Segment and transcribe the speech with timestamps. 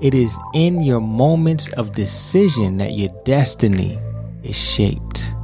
[0.00, 3.98] It is in your moments of decision that your destiny
[4.42, 5.34] is shaped.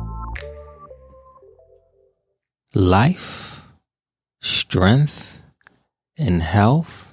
[2.74, 3.62] Life,
[4.40, 5.42] strength,
[6.18, 7.06] and health.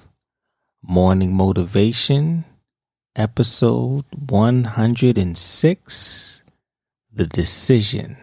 [0.82, 2.44] Morning Motivation,
[3.14, 6.42] episode 106
[7.12, 8.16] The Decision.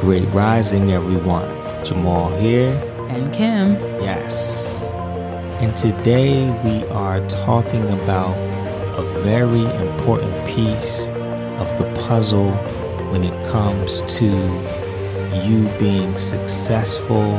[0.00, 1.50] Great rising, everyone.
[1.84, 2.72] Jamal here.
[3.10, 3.74] And Kim.
[4.00, 4.63] Yes.
[5.60, 8.36] And today we are talking about
[8.98, 11.06] a very important piece
[11.58, 12.50] of the puzzle
[13.12, 14.26] when it comes to
[15.46, 17.36] you being successful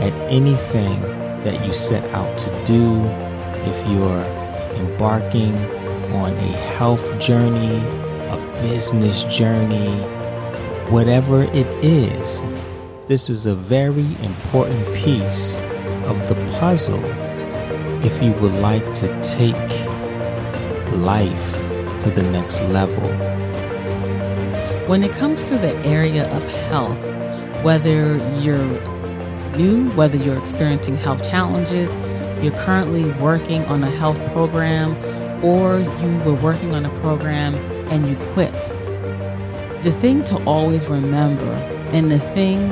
[0.00, 1.00] at anything
[1.42, 3.04] that you set out to do.
[3.64, 4.24] If you're
[4.78, 5.54] embarking
[6.14, 7.76] on a health journey,
[8.28, 9.90] a business journey,
[10.90, 12.40] whatever it is,
[13.08, 15.58] this is a very important piece
[16.06, 17.02] of the puzzle
[18.04, 19.54] if you would like to take
[20.92, 21.52] life
[22.02, 23.08] to the next level.
[24.88, 26.98] When it comes to the area of health,
[27.62, 28.58] whether you're
[29.56, 31.96] new, whether you're experiencing health challenges,
[32.42, 34.96] you're currently working on a health program,
[35.44, 37.54] or you were working on a program
[37.90, 38.52] and you quit,
[39.84, 41.52] the thing to always remember
[41.92, 42.68] and the thing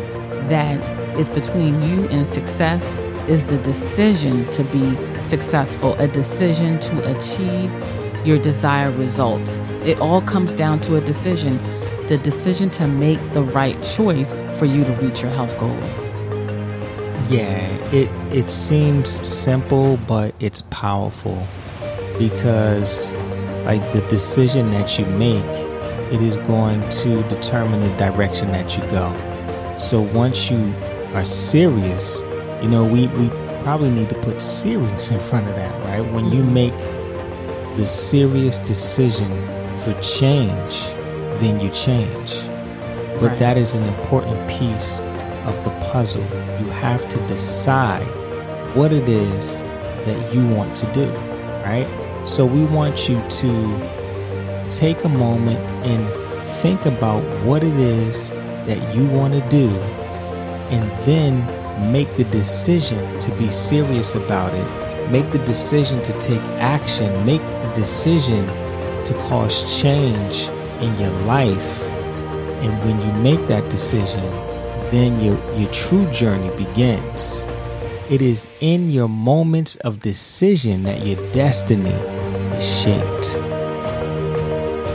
[0.48, 0.82] that
[1.18, 7.70] is between you and success is the decision to be successful, a decision to achieve
[8.26, 9.58] your desired results.
[9.84, 11.58] It all comes down to a decision
[12.10, 16.04] the decision to make the right choice for you to reach your health goals.
[17.30, 21.46] Yeah, it it seems simple but it's powerful
[22.18, 23.12] because
[23.64, 25.44] like the decision that you make
[26.12, 29.14] it is going to determine the direction that you go.
[29.78, 30.74] So once you
[31.14, 32.22] are serious,
[32.62, 33.28] you know, we, we
[33.62, 36.12] probably need to put serious in front of that, right?
[36.12, 36.54] When you mm-hmm.
[36.54, 36.76] make
[37.76, 39.30] the serious decision
[39.80, 40.84] for change,
[41.40, 42.34] then you change.
[43.20, 43.38] But right.
[43.38, 45.00] that is an important piece
[45.46, 46.22] of the puzzle.
[46.58, 48.06] You have to decide
[48.74, 51.10] what it is that you want to do,
[51.64, 51.88] right?
[52.24, 56.08] So we want you to take a moment and
[56.60, 58.30] think about what it is
[58.66, 59.68] that you want to do
[60.70, 61.59] and then
[61.92, 65.10] make the decision to be serious about it.
[65.10, 67.24] Make the decision to take action.
[67.26, 68.46] Make the decision
[69.04, 70.48] to cause change
[70.82, 71.82] in your life.
[72.62, 74.24] And when you make that decision,
[74.90, 77.46] then your, your true journey begins.
[78.10, 81.90] It is in your moments of decision that your destiny
[82.56, 83.38] is shaped.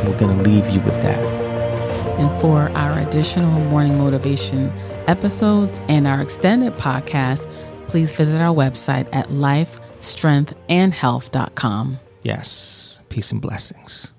[0.06, 1.45] We're going to leave you with that.
[2.18, 4.72] And for our additional morning motivation
[5.08, 7.50] episodes and our extended podcast,
[7.88, 12.00] please visit our website at lifestrengthandhealth.com.
[12.24, 13.00] Yes.
[13.10, 14.12] Peace and blessings.